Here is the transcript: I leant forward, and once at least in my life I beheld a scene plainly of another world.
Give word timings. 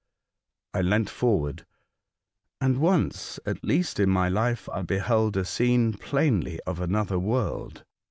I 0.73 0.81
leant 0.81 1.11
forward, 1.11 1.63
and 2.59 2.79
once 2.79 3.39
at 3.45 3.63
least 3.63 3.99
in 3.99 4.09
my 4.09 4.29
life 4.29 4.67
I 4.69 4.81
beheld 4.81 5.37
a 5.37 5.45
scene 5.45 5.93
plainly 5.93 6.59
of 6.61 6.79
another 6.81 7.19
world. 7.19 7.83